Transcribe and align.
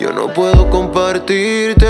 Yo 0.00 0.10
no 0.14 0.32
puedo 0.32 0.70
compartirte. 0.70 1.86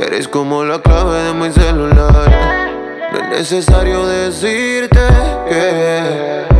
Eres 0.00 0.28
como 0.28 0.64
la 0.64 0.80
clave 0.80 1.18
de 1.24 1.34
mi 1.34 1.50
celular. 1.50 2.70
No 3.12 3.18
es 3.18 3.28
necesario 3.28 4.06
decirte 4.06 5.00
que 5.48 6.59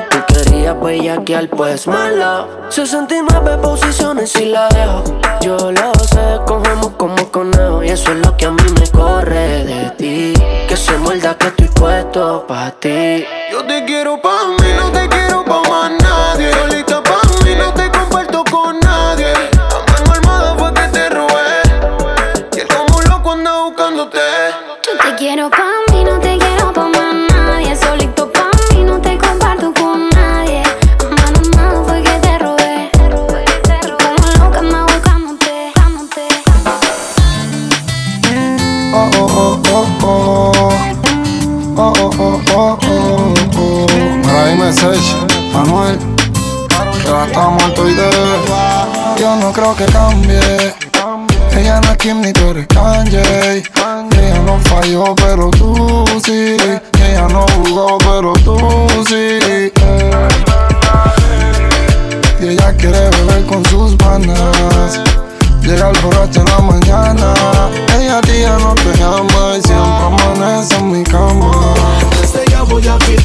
Tú 0.43 0.49
querías 0.49 0.79
bellaquear, 0.81 1.49
pues 1.49 1.87
malo. 1.87 2.47
69 2.69 3.57
posiciones 3.61 4.35
y 4.37 4.45
la 4.45 4.67
dejo. 4.69 5.03
Yo 5.41 5.71
lo 5.71 5.93
sé, 5.95 6.39
cogemos 6.45 6.91
como 6.97 7.31
conejo. 7.31 7.83
Y 7.83 7.89
eso 7.89 8.11
es 8.11 8.25
lo 8.25 8.35
que 8.37 8.45
a 8.45 8.51
mí 8.51 8.63
me 8.79 8.89
corre 8.89 9.63
de 9.63 9.89
ti. 9.91 10.33
Que 10.67 10.75
se 10.75 10.97
muerda 10.97 11.37
que 11.37 11.47
estoy 11.47 11.67
puesto 11.67 12.45
pa' 12.47 12.71
ti. 12.71 13.25
Yo 13.51 13.63
te 13.65 13.85
quiero 13.85 14.21
pa' 14.21 14.40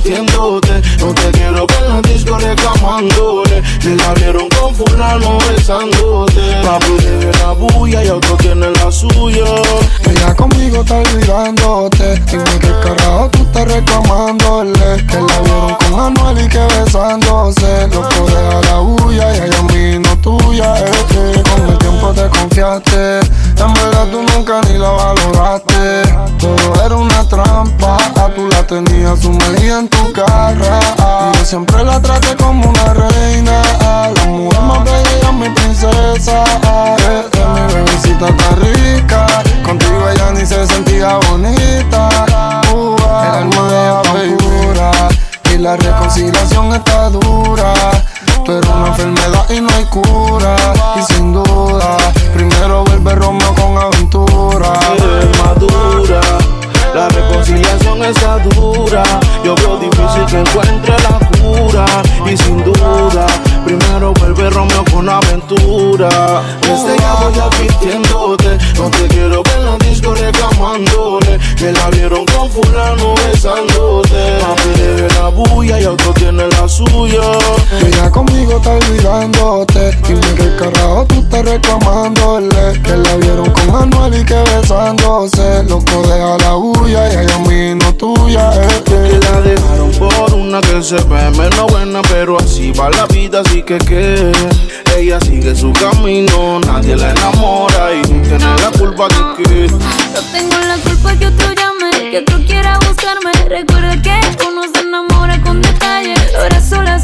No 0.09 0.61
te 0.61 1.31
quiero 1.33 1.67
ver 1.67 1.83
en 1.83 1.89
la 1.89 2.03
disco 2.03 2.39
reclamándole 2.39 3.61
Que 3.81 3.97
la 3.97 4.15
vieron 4.15 4.49
con 4.51 4.73
fulano 4.73 5.39
besándote 5.51 6.63
Papi 6.63 6.93
debe 7.03 7.33
la 7.41 7.51
bulla 7.51 8.05
y 8.05 8.09
otro 8.11 8.37
tiene 8.37 8.71
la 8.71 8.93
suya 8.93 9.45
Ella 10.09 10.35
conmigo 10.37 10.83
está 10.83 10.99
olvidándote. 10.99 12.21
Dime 12.31 12.59
que 12.61 12.73
carajo 12.85 13.31
tú 13.31 13.43
estás 13.43 13.65
reclamándole. 13.67 15.07
Que 15.07 15.17
la 15.17 15.41
vieron 15.41 15.75
con 15.75 16.01
Anuel 16.01 16.45
y 16.45 16.49
que 16.49 16.59
besándose. 16.59 17.89
Loco, 17.89 18.27
deja 18.27 18.61
la 18.63 18.79
bulla 18.79 19.35
y 19.35 19.41
ella 19.41 19.59
a 19.59 19.63
mí 19.63 19.99
no 19.99 20.17
tuya. 20.19 20.75
Es 20.85 21.03
que 21.05 21.43
con 21.43 21.69
el 21.69 21.79
tiempo 21.79 22.13
te 22.13 22.29
confiaste. 22.29 23.21
En 23.59 23.73
verdad 23.75 24.07
tú 24.11 24.23
nunca 24.23 24.61
ni 24.69 24.79
la 24.79 24.91
valoraste. 24.91 26.03
Todo 26.39 26.85
era 26.85 26.97
una 26.97 27.29
trampa. 27.29 27.97
A 28.17 28.29
tú 28.35 28.49
la 28.69 28.83
tenías 28.83 29.21
sumergida 29.21 29.81
en 29.81 29.89
tu 29.89 30.13
cara. 30.13 30.81
Y 31.33 31.39
yo 31.39 31.45
siempre 31.45 31.85
la 31.85 32.01
traté 32.01 32.35
como 32.37 32.69
una 32.69 32.95
reina. 32.95 33.63
La 34.15 34.25
mujer 34.27 34.61
más 34.63 34.85
bella 34.85 35.33
mi 35.33 35.49
princesa. 35.51 36.45
Mi 37.55 37.75
bebecita 37.75 38.29
está 38.29 38.51
rica. 38.57 39.27
Contigo 39.65 40.09
ella 40.11 40.33
ni 40.33 40.45
se 40.45 40.67
sentía 40.67 41.19
bonita. 41.31 42.09
El 42.71 43.35
alma 43.35 44.03
de 44.15 44.27
ella. 44.27 45.09
Y 45.53 45.59
la 45.59 45.77
reconciliación 45.77 46.75
está 46.75 47.11
dura. 47.11 47.73
Tú 48.45 48.53
eres 48.53 48.69
una 48.69 48.89
enfermedad 48.89 49.51
y 49.51 49.61
no 49.61 49.69
hay 49.75 49.85
cura. 49.85 50.57
Y 50.97 51.13
sin 51.13 51.33
duda, 51.33 51.97
primero 52.35 52.85
vuelve 52.85 53.15
Romeo 53.15 53.55
con 53.55 53.79
aventura. 53.79 54.73
Se 90.87 90.95
ve 91.09 91.31
menos 91.31 91.67
buena, 91.73 92.01
pero 92.03 92.39
así 92.39 92.71
va 92.71 92.89
la 92.91 93.07
vida, 93.07 93.41
así 93.41 93.61
que 93.61 93.77
que 93.79 94.31
ella 94.97 95.19
sigue 95.21 95.53
su 95.57 95.73
camino, 95.73 96.61
nadie 96.61 96.95
la 96.95 97.11
enamora 97.11 97.93
y 97.93 98.03
tiene 98.03 98.47
la 98.63 98.71
culpa 98.79 99.09
de 99.09 99.43
que 99.43 99.67
Yo 99.67 100.23
tengo 100.31 100.57
la 100.61 100.77
culpa 100.77 101.17
que 101.19 101.27
otro 101.27 101.53
llame, 101.55 102.11
que 102.13 102.19
otro 102.19 102.39
quiera 102.47 102.79
buscarme. 102.79 103.33
Recuerda 103.49 104.01
que 104.01 104.21
uno 104.47 104.63
se 104.73 104.83
enamora 104.83 105.41
con 105.41 105.61
detalle. 105.61 106.15
Ahora 106.39 106.61
sola, 106.61 107.01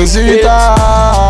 necessita. 0.00 1.29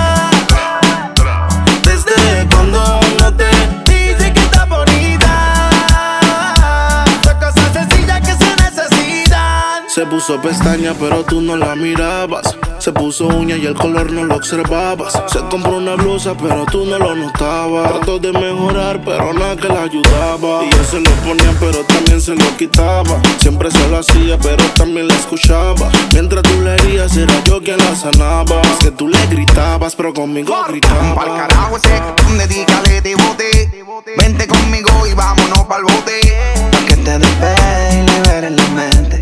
Se 9.93 10.05
puso 10.05 10.39
pestaña, 10.41 10.93
pero 10.97 11.21
tú 11.25 11.41
no 11.41 11.57
la 11.57 11.75
mirabas. 11.75 12.57
Se 12.79 12.93
puso 12.93 13.27
uña 13.27 13.57
y 13.57 13.65
el 13.65 13.73
color 13.73 14.09
no 14.09 14.23
lo 14.23 14.35
observabas. 14.35 15.21
Se 15.27 15.39
compró 15.49 15.77
una 15.77 15.95
blusa, 15.95 16.33
pero 16.33 16.65
tú 16.71 16.85
no 16.85 16.97
lo 16.97 17.13
notabas. 17.13 17.91
Trató 17.91 18.17
de 18.17 18.31
mejorar, 18.31 19.01
pero 19.03 19.33
nada 19.33 19.57
que 19.57 19.67
la 19.67 19.83
ayudaba. 19.83 20.63
Y 20.63 20.69
yo 20.69 20.83
se 20.85 21.01
lo 21.01 21.11
ponía, 21.25 21.53
pero 21.59 21.83
también 21.83 22.21
se 22.21 22.33
lo 22.35 22.55
quitaba. 22.55 23.21
Siempre 23.39 23.69
se 23.69 23.85
lo 23.89 23.97
hacía, 23.97 24.37
pero 24.39 24.63
también 24.77 25.09
la 25.09 25.13
escuchaba. 25.15 25.89
Mientras 26.13 26.41
tú 26.43 26.61
le 26.61 26.73
herías, 26.75 27.17
era 27.17 27.43
yo 27.43 27.61
quien 27.61 27.77
la 27.77 27.93
sanaba. 27.93 28.61
Es 28.61 28.85
que 28.85 28.91
tú 28.91 29.09
le 29.09 29.27
gritabas, 29.27 29.93
pero 29.97 30.13
conmigo 30.13 30.53
Pa'l 30.53 30.71
gritaba. 30.71 31.25
carajo 31.35 31.75
ese, 31.75 32.01
dedícale 32.37 33.01
de 33.01 33.15
bote. 33.15 33.83
Vente 34.17 34.47
conmigo 34.47 34.89
y 35.05 35.13
vámonos 35.13 35.59
pa'l 35.65 35.83
bote. 35.83 36.21
Pa' 36.71 36.85
que 36.87 36.95
te 36.95 37.19
despegue 37.19 38.03
y 38.05 38.09
liberes 38.09 38.51
la 38.51 38.67
mente. 38.69 39.21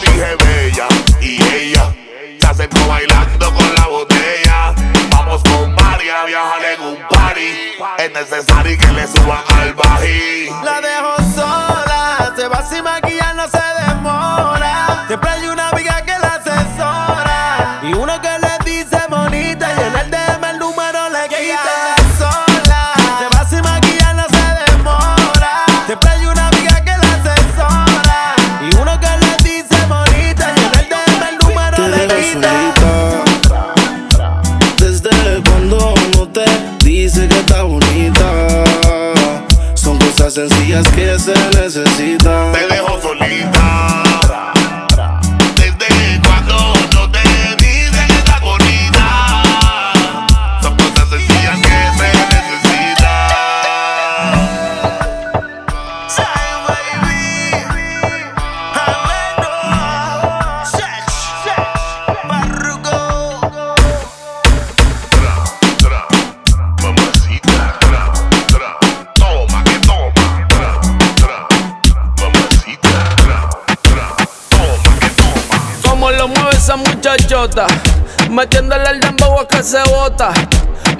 metiéndole 78.29 78.89
el 78.89 78.99
dembow 78.99 79.39
a 79.39 79.47
que 79.47 79.63
se 79.63 79.81
bota. 79.83 80.31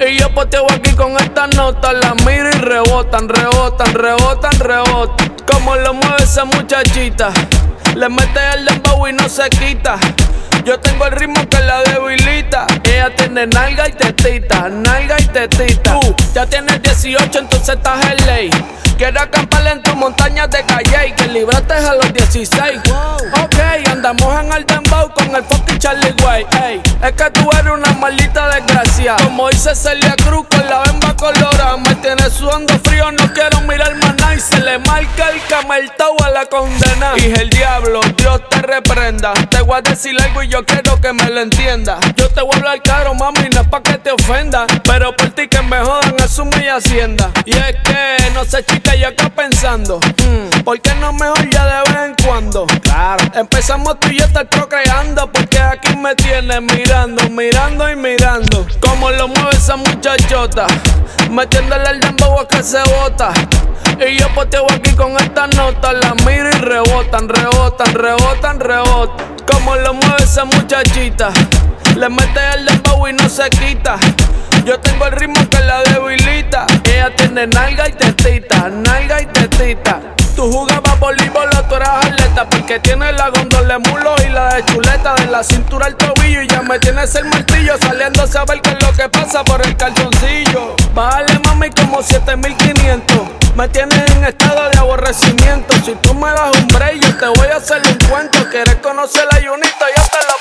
Y 0.06 0.18
yo 0.18 0.34
poteo 0.34 0.66
aquí 0.72 0.92
con 0.94 1.16
esta 1.18 1.48
nota, 1.48 1.94
la 1.94 2.14
miro 2.26 2.50
y 2.50 2.60
rebotan, 2.60 3.30
rebotan, 3.30 3.94
rebotan, 3.94 4.60
rebotan. 4.60 5.36
Como 5.52 5.76
lo 5.76 5.94
mueve 5.94 6.24
esa 6.24 6.46
muchachita, 6.46 7.32
le 7.96 8.10
mete 8.10 8.40
el 8.56 8.66
dembow 8.66 9.08
y 9.08 9.14
no 9.14 9.30
se 9.30 9.50
quita. 9.50 9.98
Yo 10.66 10.80
tengo 10.80 11.06
el 11.06 11.12
ritmo 11.14 11.48
que 11.50 11.60
la 11.60 11.84
debilita. 11.84 12.68
Ella 12.84 13.16
tiene 13.16 13.48
nalga 13.48 13.88
y 13.88 13.94
tetita, 13.94 14.70
nalga 14.70 15.20
y 15.20 15.26
tetita. 15.26 16.00
Tú 16.00 16.16
ya 16.34 16.46
tienes 16.46 16.82
18, 16.82 17.40
entonces 17.40 17.76
estás 17.76 18.06
en 18.06 18.26
ley. 18.26 18.50
Quiero 19.02 19.20
acampar 19.20 19.66
en 19.66 19.82
tu 19.82 19.96
montaña 19.96 20.46
de 20.46 20.64
calle 20.64 21.08
y 21.08 21.12
que 21.14 21.28
libraste 21.30 21.74
a 21.74 21.96
los 21.96 22.14
16. 22.14 22.82
Ok, 22.88 23.52
ok, 23.52 23.90
andamos 23.90 24.40
en 24.42 24.54
el 24.54 24.64
dembow 24.64 25.12
con 25.12 25.36
el 25.36 25.44
fucking 25.44 25.80
Charlie 25.80 26.14
Way. 26.24 26.46
Ey, 26.64 26.82
es 27.02 27.12
que 27.14 27.32
tú 27.32 27.50
eres 27.52 27.74
una 27.74 27.94
maldita 27.94 28.48
desgracia. 28.50 29.16
Como 29.24 29.50
dice 29.50 29.74
Celia 29.74 30.16
Cruz 30.24 30.46
con 30.48 30.70
la 30.70 30.84
bemba 30.84 31.16
colorada. 31.16 31.78
Me 31.78 31.96
tiene 31.96 32.30
sudando 32.30 32.78
frío, 32.84 33.12
no 33.12 33.34
quiero 33.34 33.62
mirar 33.62 33.96
más 33.96 34.16
nada. 34.18 34.36
Y 34.36 34.40
se 34.40 34.60
le 34.60 34.78
marca 34.78 35.30
el 35.30 35.42
cameltao 35.50 36.16
a 36.24 36.30
la 36.30 36.46
condena. 36.46 37.14
Y 37.18 37.34
el 37.40 37.50
diablo, 37.50 38.02
Dios 38.18 38.48
te 38.50 38.62
reprenda. 38.62 39.34
Te 39.50 39.62
voy 39.62 39.80
a 39.80 39.82
decir 39.82 40.16
algo 40.22 40.44
y 40.44 40.48
yo 40.48 40.64
quiero 40.64 41.02
que 41.02 41.12
me 41.12 41.26
lo 41.26 41.42
entienda. 41.42 41.98
Yo 42.16 42.30
te 42.30 42.42
voy 42.42 42.52
a 42.54 42.58
hablar 42.58 42.84
caro, 42.84 43.16
mami, 43.16 43.50
no 43.52 43.62
es 43.62 43.68
pa' 43.68 43.82
que 43.82 43.98
te 43.98 44.12
ofenda. 44.12 44.68
Pero 44.84 45.16
por 45.16 45.32
ti 45.32 45.48
que 45.48 45.62
me 45.64 45.80
jodan, 45.80 46.22
asume 46.22 46.56
mi 46.58 46.68
hacienda. 46.68 47.32
Y 47.46 47.52
es 47.52 47.76
que, 47.84 48.32
no 48.36 48.46
sé, 48.46 48.64
chica, 48.64 48.91
yo 49.00 49.08
acá 49.08 49.30
pensando. 49.30 50.00
Hmm, 50.00 50.64
¿Por 50.64 50.80
qué 50.82 50.94
no 50.96 51.14
mejor 51.14 51.50
ya 51.50 51.66
de 51.66 51.92
vez 51.92 52.04
en 52.06 52.26
cuando? 52.26 52.66
Claro. 52.82 53.24
Empezamos 53.36 54.00
tú 54.00 54.10
y 54.10 54.20
yo 54.20 54.26
estar 54.26 54.48
procreando. 54.50 55.32
Porque 55.32 55.60
aquí 55.60 55.96
me 55.96 56.16
tienes 56.16 56.62
mirando, 56.62 57.30
mirando 57.30 57.90
y 57.90 57.96
mirando. 57.96 58.66
Como 58.80 59.12
lo 59.12 59.28
mueve 59.28 59.52
esa 59.52 59.76
muchachota. 59.76 60.68
Metiéndole 61.30 61.90
el 61.90 62.00
dembow 62.00 62.40
a 62.40 62.48
que 62.48 62.64
se 62.64 62.82
bota. 62.84 63.32
Y 64.06 64.18
yo 64.18 64.28
poteo 64.34 64.66
aquí 64.72 64.92
con 64.92 65.16
esta 65.18 65.48
nota. 65.48 65.94
La 65.94 66.14
miro 66.26 66.50
y 66.50 66.60
rebotan, 66.60 67.30
rebotan, 67.30 67.94
rebotan, 67.94 68.60
rebotan. 68.60 69.36
Como 69.52 69.76
lo 69.76 69.94
mueve 69.94 70.24
esa 70.24 70.46
muchachita. 70.46 71.32
Le 71.96 72.10
mete 72.10 72.40
el 72.56 72.66
dembow 72.66 73.08
y 73.08 73.14
no 73.14 73.30
se 73.30 73.50
quita. 73.50 73.98
Yo 74.66 74.80
tengo 74.80 75.08
el 75.08 75.14
ritmo 75.14 75.50
que 75.50 75.60
la 75.60 75.82
debilita. 75.84 76.68
Ella 76.86 77.16
tiene 77.16 77.48
nalga 77.48 77.88
y 77.88 77.94
tetita, 77.94 78.70
nalga 78.70 79.22
y 79.22 79.26
tetita. 79.26 80.00
Tú 80.36 80.52
jugabas 80.52 81.00
voleibol 81.00 81.50
o 81.58 81.64
tú 81.64 81.76
eras 81.76 82.06
atleta 82.06 82.48
Porque 82.50 82.80
tienes 82.80 83.14
la 83.18 83.30
gondola 83.30 83.78
de 83.78 83.90
mulo 83.90 84.16
y 84.26 84.30
la 84.30 84.56
de 84.56 84.66
chuleta. 84.66 85.16
De 85.16 85.26
la 85.28 85.44
cintura 85.44 85.88
al 85.88 85.96
tobillo 85.96 86.42
y 86.44 86.48
ya 86.48 86.62
me 86.62 86.80
tienes 86.80 87.14
el 87.16 87.26
martillo 87.26 87.76
Saliendo 87.82 88.24
a 88.24 88.28
saber 88.28 88.62
qué 88.62 88.70
es 88.72 88.82
lo 88.82 88.94
que 88.94 89.10
pasa 89.10 89.44
por 89.44 89.66
el 89.66 89.76
calzoncillo. 89.76 90.76
Bájale 90.94 91.40
mami 91.40 91.70
como 91.72 92.02
7500 92.02 93.20
Me 93.56 93.68
tienes 93.70 94.12
en 94.12 94.24
estado 94.26 94.70
de 94.70 94.78
aborrecimiento. 94.78 95.74
Si 95.84 95.96
tú 95.96 96.14
me 96.14 96.30
das 96.30 96.56
un 96.56 96.68
break 96.68 97.02
yo 97.02 97.18
te 97.18 97.28
voy 97.40 97.48
a 97.48 97.58
hacer 97.58 97.82
un 97.86 98.10
cuento. 98.10 98.48
Quieres 98.50 98.76
conocer 98.76 99.28
la 99.32 99.40
yo 99.40 99.54
te 99.56 99.60
lo 99.60 99.70
presento 99.74 100.41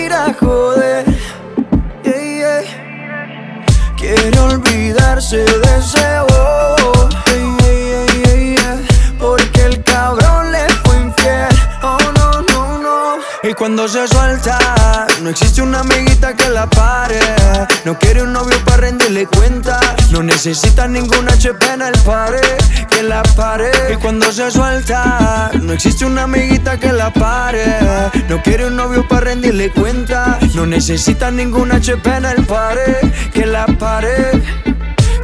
Quiere 4.13 4.39
olvidarse 4.41 5.37
de 5.37 5.77
ese 5.77 6.30
cuando 13.61 13.87
se 13.87 14.07
suelta, 14.07 14.57
no 15.21 15.29
existe 15.29 15.61
una 15.61 15.81
amiguita 15.81 16.35
que 16.35 16.49
la 16.49 16.67
pare. 16.67 17.19
No 17.85 17.95
quiere 17.99 18.23
un 18.23 18.33
novio 18.33 18.57
para 18.65 18.77
rendirle 18.77 19.27
cuenta. 19.27 19.79
No 20.09 20.23
necesita 20.23 20.87
ningún 20.87 21.29
HP 21.29 21.73
en 21.73 21.83
el 21.83 21.93
pared 21.99 22.57
que 22.89 23.03
la 23.03 23.21
pare. 23.21 23.69
Y 23.93 23.97
cuando 23.97 24.31
se 24.31 24.49
suelta, 24.49 25.51
no 25.61 25.73
existe 25.73 26.05
una 26.05 26.23
amiguita 26.23 26.79
que 26.79 26.91
la 26.91 27.13
pare. 27.13 27.63
No 28.27 28.41
quiere 28.41 28.65
un 28.65 28.77
novio 28.77 29.07
para 29.07 29.25
rendirle 29.25 29.69
cuenta. 29.69 30.39
No 30.55 30.65
necesita 30.65 31.29
ningún 31.29 31.71
HP 31.71 32.17
en 32.17 32.25
el 32.25 32.43
pared 32.47 33.13
que 33.31 33.45
la 33.45 33.67
pare. 33.67 34.41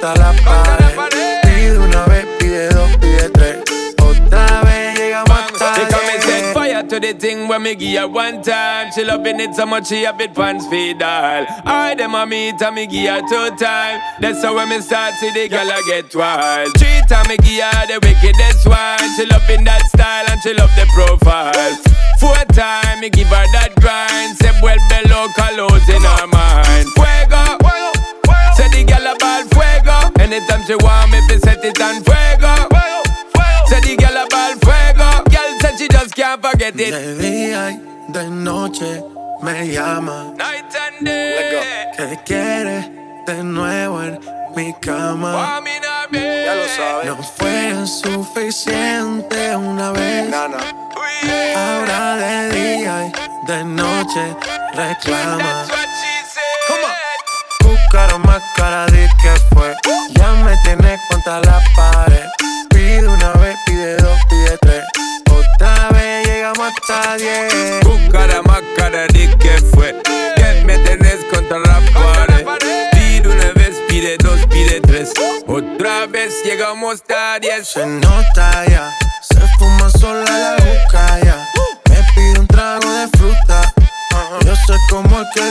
Contra 0.00 0.14
la 0.14 0.32
pared. 0.42 1.40
Pide 1.42 1.78
una 1.78 2.04
vez, 2.06 2.26
pide 2.38 2.68
dos, 2.70 2.96
pide 2.96 3.30
tres. 3.30 3.56
Otra 3.98 4.62
vez 4.62 4.98
llegamos 4.98 5.38
hasta 5.38 5.74
She 5.74 5.92
come 5.92 6.10
and 6.14 6.22
set 6.22 6.54
fire 6.54 6.82
to 6.88 7.00
the 7.00 7.14
thing 7.14 7.48
when 7.48 7.62
me 7.62 7.74
give 7.74 8.00
her 8.00 8.08
one 8.08 8.42
time. 8.42 8.90
She 8.92 9.04
loving 9.04 9.40
it 9.40 9.54
so 9.54 9.66
much 9.66 9.88
she 9.88 10.02
have 10.04 10.20
it 10.20 10.34
pants 10.34 10.66
feed 10.68 11.02
all. 11.02 11.46
I 11.66 11.94
them 11.96 12.14
a 12.14 12.26
meet 12.26 12.60
and 12.60 12.74
me 12.74 12.86
give 12.86 13.10
her 13.10 13.20
two 13.20 13.56
time. 13.56 14.00
That's 14.20 14.42
how 14.42 14.54
when 14.54 14.68
me 14.68 14.80
start 14.80 15.14
see 15.14 15.30
the 15.32 15.48
girl 15.48 15.70
I 15.70 15.82
get 15.86 16.14
wild. 16.14 16.72
Three 16.78 17.02
time 17.08 17.28
me 17.28 17.36
give 17.38 17.64
her 17.64 17.86
the 17.86 17.98
wickedest 18.02 18.66
one. 18.66 18.98
She 19.16 19.26
loving 19.26 19.64
that 19.64 19.86
style 19.86 20.26
and 20.30 20.40
she 20.42 20.54
love 20.54 20.70
the 20.76 20.86
profile. 20.94 21.76
Four 22.18 22.44
time 22.54 23.00
me 23.00 23.10
give 23.10 23.28
her 23.28 23.46
that 23.52 23.74
grind. 23.80 24.36
Say 24.38 24.52
well 24.62 24.80
below 24.88 25.28
colors 25.36 25.88
in 25.88 26.02
her 26.02 26.26
mind. 26.26 26.88
Fuego. 26.94 27.59
Say 28.60 28.68
the 28.68 28.84
girl 28.84 29.06
a 29.08 29.16
ball 29.16 29.42
fuego. 29.54 29.96
Anytime 30.20 30.62
she 30.66 30.74
want 30.84 31.10
me, 31.10 31.18
fi 31.28 31.38
set 31.38 31.64
it 31.64 31.80
on 31.80 32.04
fuego. 32.04 32.52
Say 33.68 33.80
the 33.80 33.96
girl 33.96 34.18
a 34.20 34.26
ball 34.28 34.54
fuego. 34.60 35.08
Girl 35.32 35.52
said 35.60 35.78
she 35.78 35.88
just 35.88 36.14
can't 36.14 36.42
forget 36.42 36.78
it. 36.78 36.92
De 36.92 37.16
día 37.16 37.70
y 37.70 38.12
de 38.12 38.28
noche 38.28 39.02
me 39.42 39.72
llama. 39.72 40.34
Night 40.36 40.76
and 40.76 41.06
day. 41.06 41.62
Que 41.96 42.18
quiere 42.26 42.78
de 43.26 43.42
nuevo 43.42 44.02
en 44.02 44.20
mi 44.54 44.74
cama. 44.82 45.62
Be. 46.10 46.44
Ya 46.44 46.54
lo 46.54 46.66
sabes. 46.68 47.06
No 47.06 47.22
fue 47.22 47.86
suficiente 47.86 49.56
una 49.56 49.90
vez. 49.92 50.34
Ahora 51.56 52.16
de 52.16 52.50
día 52.50 53.06
y 53.06 53.46
de 53.46 53.64
noche 53.64 54.36
reclama 54.74 55.64
cara 57.90 58.18
más 58.18 58.42
cara, 58.56 58.86
di 58.86 59.06
que 59.20 59.34
fue. 59.52 59.74
Ya 60.14 60.32
me 60.44 60.56
tienes 60.58 61.00
contra 61.10 61.40
la 61.40 61.60
pared. 61.76 62.26
Pide 62.70 63.06
una 63.06 63.32
vez, 63.32 63.56
pide 63.66 63.96
dos, 63.96 64.18
pide 64.28 64.58
tres. 64.60 64.84
Otra 65.30 65.88
vez 65.90 66.26
llegamos 66.26 66.72
hasta 66.72 67.16
diez. 67.16 67.80
Tu 67.80 68.10
cara 68.10 68.42
más 68.42 68.62
cara, 68.76 69.06
di 69.08 69.26
que 69.38 69.58
fue. 69.74 69.94
Ya 70.36 70.64
me 70.64 70.78
tenés 70.78 71.24
contra 71.32 71.58
la 71.58 71.80
pared. 71.92 72.46
Pide 72.92 73.28
una 73.28 73.52
vez, 73.52 73.76
pide 73.88 74.16
dos, 74.18 74.40
pide 74.46 74.80
tres. 74.80 75.12
Otra 75.46 76.06
vez 76.06 76.42
llegamos 76.44 76.94
hasta 76.94 77.38
diez. 77.40 77.68
Se 77.68 77.84
nota 77.86 78.66
ya, 78.66 78.90
se 79.22 79.40
fuma 79.58 79.90
sola 79.90 80.24
la 80.24 80.52
boca 80.52 81.20
ya. 81.24 81.46
Me 81.88 81.96
pide 82.14 82.40
un 82.40 82.46
trago 82.46 82.88
de 82.90 83.08
fruta. 83.18 83.72
Yo 84.44 84.54
sé 84.54 84.74
cómo 84.88 85.20
es 85.20 85.26
que 85.34 85.50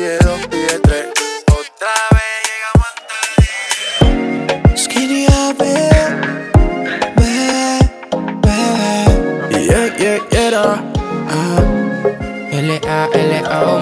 Pide 0.00 0.16
dos, 0.20 0.40
pide 0.46 0.78
tres. 0.82 1.08
Otra 1.52 1.92
vez 2.16 2.40
llegamos 2.48 2.88
diez. 4.64 4.80
Skinny 4.82 5.26
up, 5.26 5.58
baby, 5.58 5.76
Yeah, 9.68 9.86
yeah, 9.98 10.18
yeah. 10.32 10.80
L-A-L-O, 12.50 13.76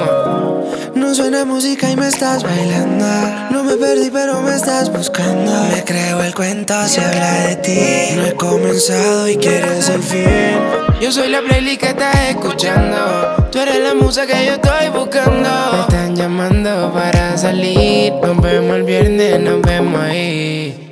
No 0.97 1.15
suena 1.15 1.45
música 1.45 1.89
y 1.89 1.95
me 1.95 2.09
estás 2.09 2.43
bailando. 2.43 3.07
No 3.53 3.63
me 3.63 3.77
perdí, 3.77 4.11
pero 4.11 4.41
me 4.41 4.57
estás 4.57 4.91
buscando. 4.93 5.53
Me 5.73 5.85
creo 5.85 6.21
el 6.25 6.35
cuento, 6.35 6.75
se 6.89 7.01
habla 7.01 7.33
de 7.47 7.55
ti. 7.57 7.79
No 8.17 8.27
he 8.27 8.35
comenzado 8.35 9.29
y 9.29 9.37
quieres 9.37 9.89
el 9.89 10.03
fin. 10.03 10.59
Yo 11.01 11.13
soy 11.13 11.29
la 11.29 11.43
playlist 11.43 11.81
que 11.81 11.91
estás 11.91 12.31
escuchando. 12.31 13.48
Tú 13.51 13.59
eres 13.61 13.79
la 13.83 13.95
musa 13.95 14.27
que 14.27 14.45
yo 14.45 14.53
estoy 14.53 14.89
buscando. 14.93 15.49
Me 15.73 15.81
están 15.81 16.15
llamando 16.15 16.93
para 16.93 17.37
salir. 17.39 18.13
Nos 18.23 18.43
vemos 18.43 18.77
el 18.77 18.83
viernes, 18.83 19.41
nos 19.41 19.63
vemos 19.63 20.01
ahí. 20.03 20.91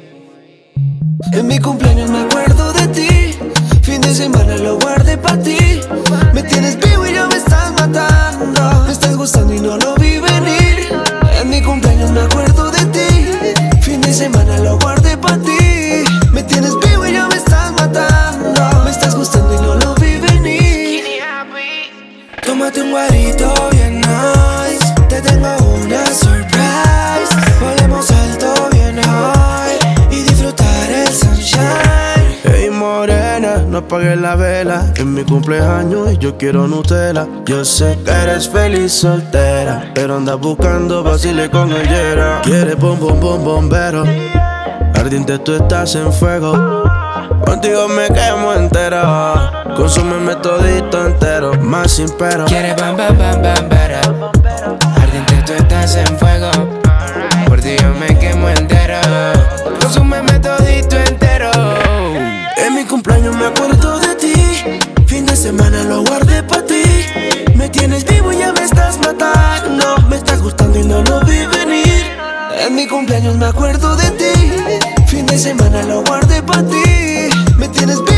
En 1.32 1.46
mi 1.46 1.58
cumpleaños 1.58 2.10
me 2.10 2.20
acuerdo 2.20 2.72
de 2.72 2.88
ti. 2.88 3.38
Fin 3.82 4.00
de 4.00 4.14
semana 4.14 4.56
lo 4.56 4.78
guardé 4.78 5.18
para 5.18 5.38
ti. 5.38 5.80
Me 6.32 6.42
tienes 6.42 6.78
vivo 6.80 7.06
y 7.06 7.12
ya 7.12 7.26
me 7.26 7.36
estás 7.36 7.72
matando. 7.72 8.84
Me 8.86 8.92
estás 8.92 9.16
gustando 9.16 9.52
y 9.52 9.60
no 9.60 9.76
lo 9.76 9.94
vi 9.96 10.18
venir. 10.18 10.88
En 11.38 11.50
mi 11.50 11.60
cumpleaños 11.60 12.10
me 12.10 12.20
acuerdo 12.22 12.70
de 12.70 12.86
ti. 12.86 13.82
Fin 13.82 14.00
de 14.00 14.14
semana 14.14 14.56
lo 14.60 14.78
guardé 14.78 14.95
Tómate 22.58 22.80
un 22.80 22.90
guarito 22.90 23.52
bien 23.72 24.00
nice. 24.00 24.94
Te 25.10 25.20
tengo 25.20 25.54
una 25.74 26.06
surprise. 26.06 27.28
Volemos 27.60 28.10
alto 28.10 28.70
bien 28.72 28.96
high 28.96 29.78
y 30.10 30.22
disfrutar 30.22 30.90
el 30.90 31.06
sunshine. 31.06 32.40
Hey 32.44 32.70
morena, 32.70 33.58
no 33.68 33.78
apagues 33.78 34.18
la 34.18 34.36
vela 34.36 34.90
En 34.96 35.12
mi 35.12 35.22
cumpleaños 35.24 36.14
y 36.14 36.16
yo 36.16 36.38
quiero 36.38 36.66
Nutella 36.66 37.28
Yo 37.44 37.62
sé 37.62 37.98
que 38.02 38.10
eres 38.10 38.48
feliz 38.48 38.90
soltera 38.90 39.90
Pero 39.94 40.16
andas 40.16 40.38
buscando 40.40 41.02
vacile 41.02 41.50
con 41.50 41.70
el 41.72 41.86
Yera 41.86 42.40
Quieres 42.42 42.78
bom 42.78 42.98
bom 42.98 43.20
bom 43.20 43.44
bombero 43.44 44.04
Ardiente 44.94 45.38
tú 45.40 45.56
estás 45.56 45.94
en 45.94 46.10
fuego 46.10 46.84
Contigo 47.44 47.86
me 47.88 48.06
quemo 48.08 48.54
entera 48.54 49.55
Consúmeme 49.76 50.34
todito 50.36 51.06
entero 51.06 51.52
Más 51.60 51.92
sin 51.92 52.08
pero 52.18 52.46
Quieres 52.46 52.74
bam 52.76 52.96
bam 52.96 53.16
bam 53.18 53.42
bam 53.42 53.68
bara. 53.68 54.00
Ardiente 55.00 55.42
tú 55.44 55.52
estás 55.52 55.96
en 55.96 56.18
fuego. 56.18 56.50
Por 57.46 57.60
ti 57.60 57.76
yo 57.80 57.90
me 58.00 58.18
quemo 58.18 58.48
entero. 58.48 58.98
Consúmeme 59.80 60.38
todito 60.38 60.96
entero. 60.96 61.50
En 62.56 62.74
mi 62.74 62.84
cumpleaños 62.84 63.36
me 63.36 63.46
acuerdo 63.46 63.98
de 64.00 64.14
ti. 64.16 64.34
Fin 65.06 65.26
de 65.26 65.36
semana 65.36 65.82
lo 65.84 66.02
guardé 66.02 66.42
para 66.42 66.64
ti. 66.64 66.82
Me 67.54 67.68
tienes 67.68 68.04
vivo 68.04 68.32
y 68.32 68.38
ya 68.38 68.52
me 68.52 68.64
estás 68.64 68.98
matando. 68.98 69.96
Me 70.08 70.16
estás 70.16 70.40
gustando 70.40 70.78
y 70.78 70.84
no 70.84 71.02
lo 71.02 71.20
vi 71.20 71.46
venir. 71.46 72.04
En 72.58 72.74
mi 72.74 72.86
cumpleaños 72.86 73.36
me 73.36 73.46
acuerdo 73.46 73.94
de 73.96 74.10
ti. 74.12 74.84
Fin 75.06 75.26
de 75.26 75.38
semana 75.38 75.82
lo 75.82 76.02
guardé 76.02 76.42
para 76.42 76.62
ti. 76.62 77.30
Me 77.56 77.68
tienes 77.68 78.02
vivo 78.04 78.15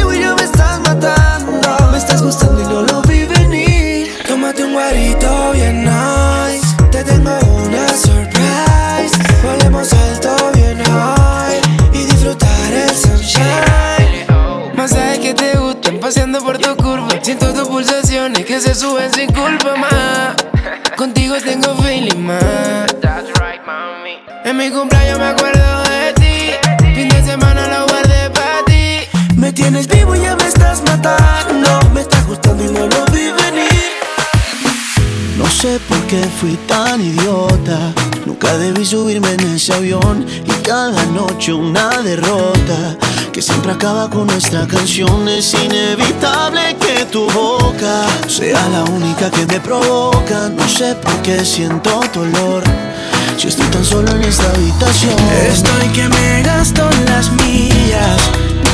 que 18.59 18.63
se 18.63 18.75
suben 18.75 19.13
sin 19.13 19.33
culpa 19.33 19.77
más. 19.77 20.35
Contigo 20.97 21.37
tengo 21.45 21.77
feeling 21.77 22.19
más. 22.19 22.87
En 24.45 24.57
mi 24.57 24.69
cumpleaños 24.71 25.19
me 25.19 25.27
acuerdo 25.27 25.83
de 25.85 26.13
ti. 26.15 26.95
Fin 26.95 27.09
de 27.09 27.23
semana 27.23 27.69
lo 27.69 27.87
guardé 27.87 28.31
para 28.31 28.65
ti. 28.65 29.07
Me 29.37 29.53
tienes 29.53 29.87
vivo 29.87 30.17
y 30.17 30.23
ya 30.23 30.35
me 30.35 30.49
estás 30.49 30.83
matando. 30.83 31.91
Me 31.95 32.01
estás 32.01 32.27
gustando 32.27 32.65
y 32.65 32.69
no 32.69 32.87
lo 32.87 33.05
vi 33.13 33.31
venir. 33.43 33.93
No 35.37 35.47
sé 35.49 35.79
por 35.89 36.01
qué 36.09 36.23
fui 36.41 36.57
tan 36.67 37.01
idiota. 37.01 37.93
Nunca 38.27 38.57
debí 38.59 38.85
subirme 38.85 39.35
en 39.35 39.55
ese 39.55 39.73
avión. 39.75 40.27
Y 40.45 40.51
cada 40.67 41.05
noche 41.07 41.53
una 41.53 41.91
derrota. 42.03 42.97
Que 43.33 43.41
siempre 43.41 43.71
acaba 43.71 44.11
con 44.11 44.27
nuestra 44.27 44.67
canción. 44.67 45.29
Es 45.29 45.55
inevitable 45.55 46.77
que 46.81 46.88
tu 47.11 47.31
boca 47.31 48.07
sea 48.27 48.69
la 48.69 48.85
única 48.85 49.31
que 49.31 49.47
me 49.47 49.61
provoca. 49.61 50.49
No 50.49 50.69
sé 50.69 50.95
por 50.97 51.15
qué 51.23 51.45
siento 51.45 52.01
dolor. 52.13 52.63
Si 53.37 53.49
estoy 53.49 53.67
tan 53.67 53.85
solo 53.85 54.11
en 54.13 54.23
esta 54.23 54.49
habitación. 54.51 55.17
Estoy 55.51 55.89
que 55.95 56.09
me 56.09 56.43
gasto 56.43 56.89
las 57.07 57.31
millas 57.33 58.21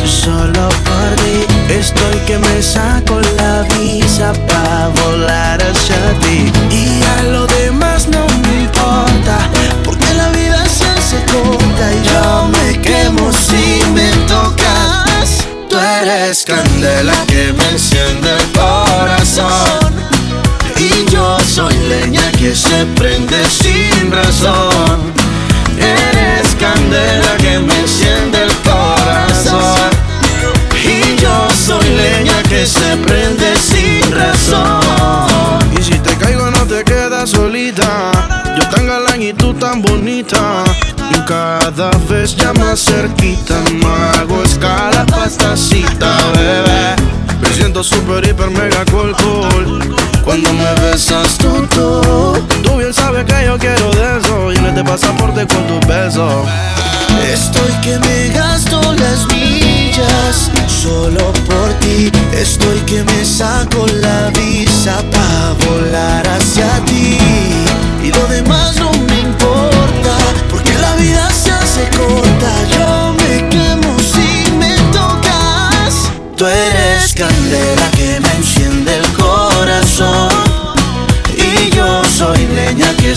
Solo 0.06 0.68
por 0.68 1.16
ti. 1.22 1.72
Estoy 1.72 2.16
que 2.26 2.38
me 2.38 2.62
saco 2.62 3.20
la 3.36 3.62
visa 3.74 4.32
para 4.48 4.88
volar 4.88 5.62
hacia 5.62 6.18
ti. 6.20 6.50
Y 6.70 7.02
a 7.18 7.22
lo 7.24 7.46
demás 7.46 8.08
no 8.08 8.26
me 8.42 8.62
importa. 8.62 9.38
Porque 9.84 10.12
la 10.14 10.28
vida 10.30 10.64
se 10.66 10.84
hace 10.86 11.16
corta 11.26 11.92
y 11.92 12.02
yo 12.08 12.48
me 12.48 12.80
quemo 12.80 13.32
si 13.32 13.82
me 13.92 14.10
tocas. 14.26 15.44
Tú 15.68 15.76
eres 15.78 16.44
candela 16.44 17.14
que 17.26 17.52
me 17.52 17.63
enciende 18.04 18.30
el 18.30 18.52
corazón. 18.52 19.94
Y 20.78 21.10
yo 21.10 21.38
soy 21.40 21.74
leña 21.88 22.30
que 22.32 22.54
se 22.54 22.84
prende 22.96 23.44
sin 23.46 24.10
razón. 24.10 25.12
Eres 25.78 26.54
candela 26.58 27.36
que 27.38 27.58
me 27.58 27.78
enciende 27.80 28.42
el 28.42 28.52
corazón. 28.58 29.90
Y 30.72 31.16
yo 31.20 31.48
soy 31.66 31.88
leña 31.90 32.42
que 32.44 32.66
se 32.66 32.96
prende 32.98 33.56
sin 33.56 34.12
razón. 34.12 35.58
Y 35.78 35.82
si 35.82 35.98
te 35.98 36.14
caigo 36.16 36.50
no 36.50 36.66
te 36.66 36.84
quedas 36.84 37.30
solita. 37.30 38.10
Yo 38.56 38.68
tan 38.68 38.86
galán 38.86 39.22
y 39.22 39.32
tú 39.32 39.54
tan 39.54 39.80
bonita. 39.80 40.64
Y 41.10 41.18
cada 41.26 41.90
vez 42.08 42.36
ya 42.36 42.52
más 42.52 42.80
cerquita. 42.84 43.54
No 43.80 43.88
hago 43.88 44.42
escala 44.42 45.06
pa' 45.06 45.26
esta 45.26 45.56
cita, 45.56 46.16
bebé 46.34 47.14
siento 47.54 47.82
super, 47.82 48.26
hiper, 48.26 48.50
mega 48.50 48.84
cool, 48.90 49.14
cool. 49.16 49.96
Cuando 50.24 50.52
me 50.52 50.74
besas 50.80 51.38
tú, 51.38 51.66
tú. 51.68 52.00
Tú 52.62 52.76
bien 52.76 52.92
sabes 52.92 53.24
que 53.24 53.44
yo 53.44 53.58
quiero 53.58 53.90
de 53.90 54.18
eso 54.18 54.50
Llena 54.50 54.68
este 54.68 54.84
pasaporte 54.84 55.46
con 55.46 55.66
tus 55.66 55.86
besos. 55.86 56.46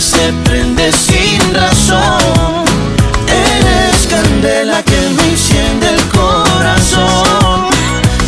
se 0.00 0.32
prende 0.44 0.92
sin 0.92 1.54
razón. 1.54 2.64
Eres 3.28 4.06
candela 4.06 4.82
que 4.82 5.00
me 5.16 5.30
enciende 5.30 5.88
el 5.88 6.02
corazón. 6.08 7.68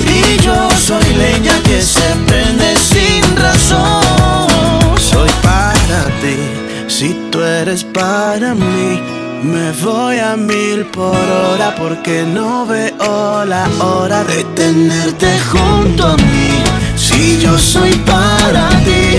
Y 0.04 0.42
yo 0.42 0.68
soy 0.86 1.14
leña 1.14 1.54
que 1.62 1.80
se 1.80 2.08
prende 2.26 2.74
sin 2.76 3.36
razón. 3.36 4.98
Soy 4.98 5.30
para 5.42 6.04
ti, 6.20 6.36
si 6.88 7.14
tú 7.30 7.40
eres 7.40 7.84
para 7.84 8.54
mí. 8.54 9.00
Me 9.42 9.72
voy 9.82 10.18
a 10.18 10.36
mil 10.36 10.84
por 10.86 11.16
hora 11.16 11.74
porque 11.74 12.24
no 12.24 12.66
veo 12.66 13.44
la 13.46 13.66
hora 13.80 14.22
de 14.24 14.44
tenerte 14.54 15.38
junto 15.50 16.08
a 16.08 16.16
mí. 16.16 16.62
Si 16.96 17.40
yo 17.40 17.56
soy 17.58 17.94
para 18.06 18.68
ti 18.84 19.16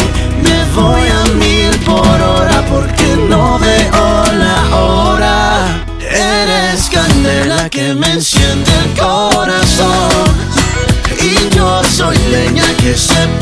December 12.91 13.40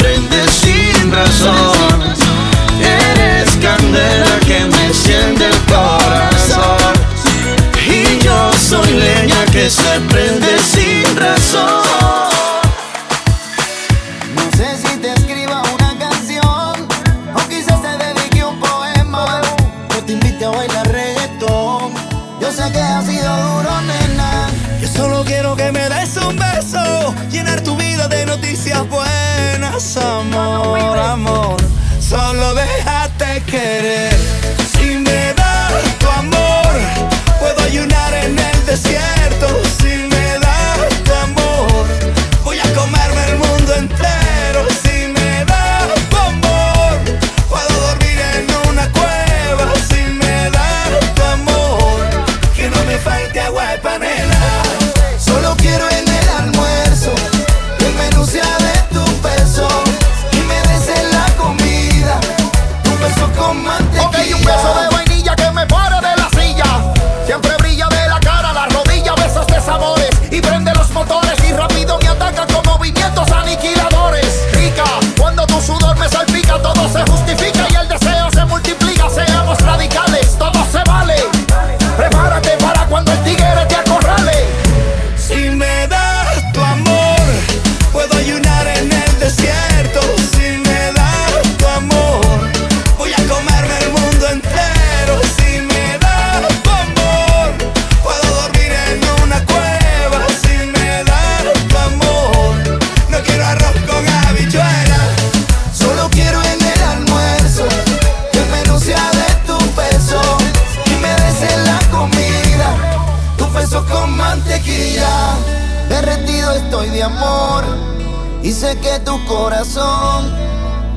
Dice 118.61 118.75
que 118.79 118.99
tu 119.05 119.23
corazón 119.23 120.35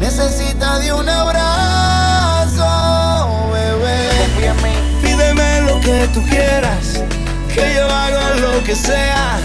necesita 0.01 0.81
de 0.81 0.93
un 0.93 1.09
abrazo, 1.09 2.67
bebé. 3.53 4.11
Pídeme 5.01 5.61
lo 5.61 5.79
que 5.79 6.09
tú 6.13 6.25
quieras, 6.29 7.01
que 7.55 7.75
yo 7.77 7.89
haga 7.89 8.35
lo 8.41 8.65
que 8.65 8.75
sea 8.75 9.39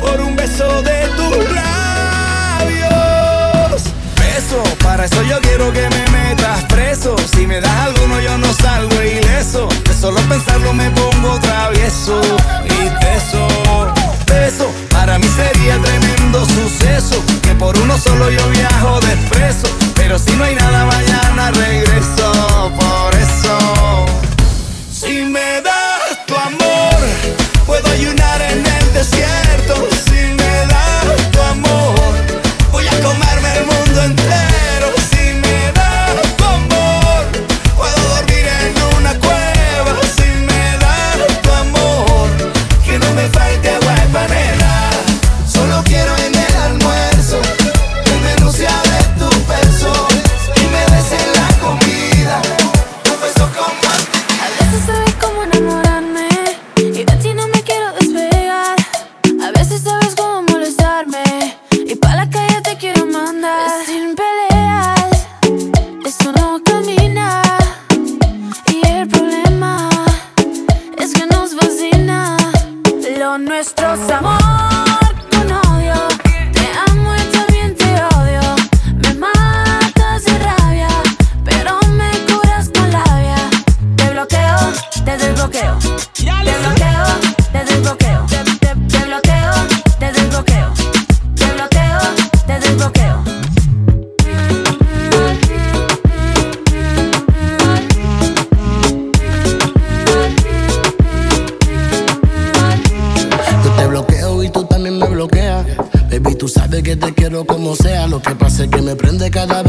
por 0.00 0.20
un 0.20 0.36
beso 0.36 0.82
de 0.82 1.08
tus 1.16 1.36
labios. 2.52 2.92
Beso, 4.14 4.62
para 4.84 5.06
eso 5.06 5.20
yo 5.24 5.40
quiero 5.40 5.72
que 5.72 5.90
me 5.90 6.06
metas 6.12 6.62
preso. 6.66 7.16
Si 7.34 7.44
me 7.44 7.60
das 7.60 7.76
alguno, 7.76 8.20
yo 8.20 8.38
no 8.38 8.52
salgo 8.52 9.02
ileso. 9.02 9.68
De 9.84 9.94
solo 9.94 10.20
pensarlo 10.28 10.72
me 10.74 10.88
pongo 10.92 11.40
travieso 11.40 12.20
y 12.66 12.88
teso. 13.00 13.48
Beso, 14.28 14.70
para 14.90 15.18
mí 15.18 15.26
sería 15.26 15.76
tremendo 15.82 16.44
suceso 16.44 17.20
por 17.58 17.76
uno 17.78 17.98
solo 17.98 18.30
yo 18.30 18.48
viajo 18.50 19.00
de 19.00 19.16
despreso. 19.16 19.66
Pero 19.94 20.18
si 20.18 20.34
no 20.36 20.44
hay 20.44 20.54
nada, 20.54 20.84
vayan 20.84 21.38
a 21.38 21.50
regresar. 21.50 21.77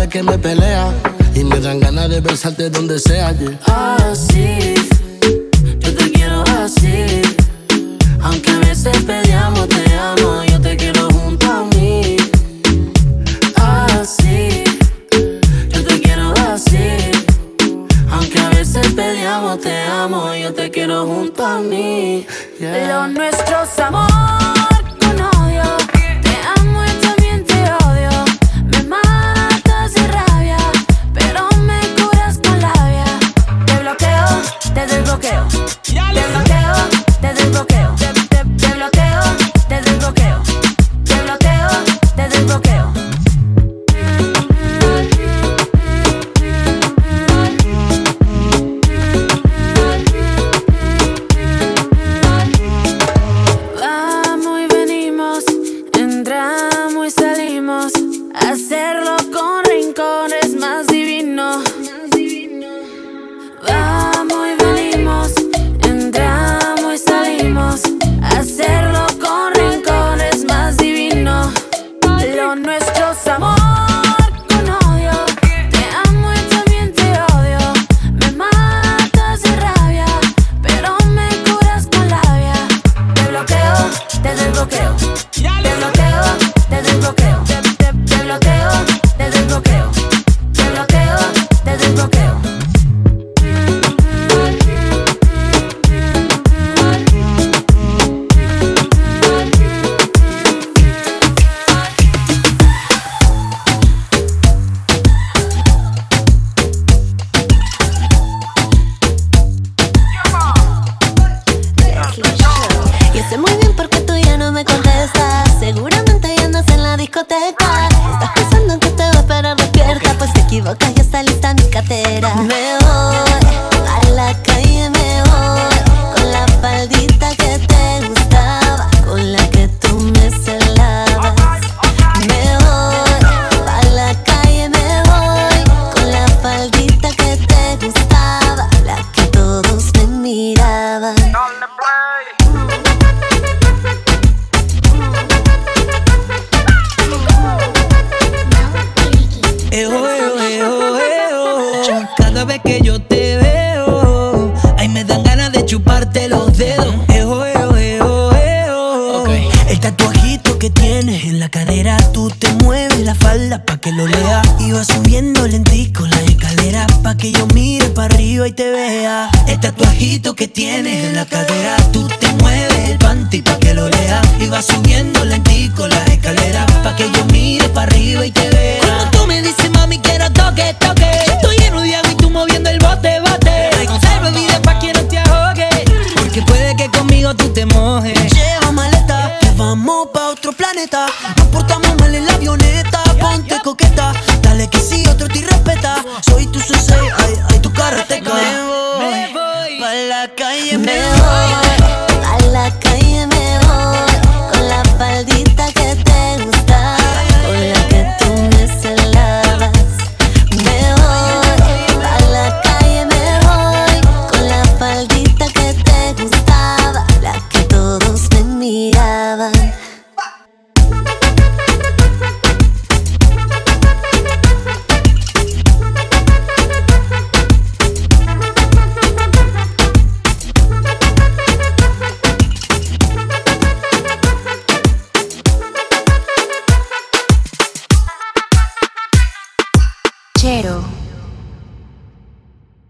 Que 0.09 0.23
me 0.23 0.37
pelea. 0.37 0.91
Y 1.35 1.43
me 1.43 1.59
dan 1.59 1.79
ganas 1.79 2.09
de 2.09 2.19
besarte 2.19 2.69
donde 2.69 2.99
sea. 2.99 3.33
Así, 3.65 4.73
yo 5.79 5.95
te 5.95 6.11
quiero 6.11 6.43
así. 6.61 7.21
Aunque 8.21 8.51
a 8.51 8.59
veces 8.59 8.97
peleamos, 9.03 9.67
te 9.69 9.93
amo. 9.93 10.43
Yo 10.45 10.59
te 10.59 10.75
quiero 10.75 11.07
junto 11.09 11.45
a 11.51 11.63
mí. 11.75 12.17
Así, 13.55 14.63
yo 15.69 15.83
te 15.85 16.01
quiero 16.01 16.33
así. 16.51 17.11
Aunque 18.11 18.39
a 18.39 18.49
veces 18.49 18.87
peleamos, 18.93 19.61
te 19.61 19.83
amo. 19.83 20.33
Yo 20.35 20.53
te 20.53 20.71
quiero 20.71 21.05
junto 21.05 21.45
a 21.45 21.59
mí. 21.59 22.25
Lo 22.59 23.07
nuestro 23.07 23.63
es 23.63 23.79
amor. 23.79 24.08